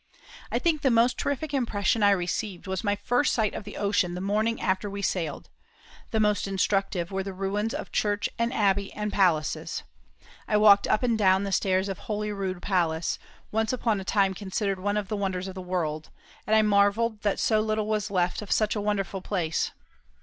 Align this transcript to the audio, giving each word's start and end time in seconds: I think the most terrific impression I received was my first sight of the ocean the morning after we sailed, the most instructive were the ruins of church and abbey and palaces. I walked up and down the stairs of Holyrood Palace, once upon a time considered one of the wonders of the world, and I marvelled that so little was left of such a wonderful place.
I 0.51 0.57
think 0.57 0.81
the 0.81 0.89
most 0.89 1.15
terrific 1.19 1.53
impression 1.53 2.01
I 2.01 2.09
received 2.09 2.65
was 2.65 2.83
my 2.83 2.95
first 2.95 3.35
sight 3.35 3.53
of 3.53 3.65
the 3.65 3.77
ocean 3.77 4.15
the 4.15 4.19
morning 4.19 4.59
after 4.59 4.89
we 4.89 5.03
sailed, 5.03 5.47
the 6.09 6.19
most 6.19 6.47
instructive 6.47 7.11
were 7.11 7.21
the 7.21 7.33
ruins 7.35 7.71
of 7.71 7.91
church 7.91 8.27
and 8.39 8.51
abbey 8.51 8.91
and 8.93 9.13
palaces. 9.13 9.83
I 10.47 10.57
walked 10.57 10.87
up 10.87 11.03
and 11.03 11.19
down 11.19 11.43
the 11.43 11.51
stairs 11.51 11.87
of 11.87 11.99
Holyrood 11.99 12.63
Palace, 12.63 13.19
once 13.51 13.73
upon 13.73 13.99
a 13.99 14.03
time 14.03 14.33
considered 14.33 14.79
one 14.79 14.97
of 14.97 15.07
the 15.07 15.15
wonders 15.15 15.47
of 15.47 15.53
the 15.53 15.61
world, 15.61 16.09
and 16.47 16.55
I 16.55 16.63
marvelled 16.63 17.21
that 17.21 17.37
so 17.37 17.59
little 17.61 17.85
was 17.85 18.09
left 18.09 18.41
of 18.41 18.51
such 18.51 18.75
a 18.75 18.81
wonderful 18.81 19.21
place. 19.21 19.69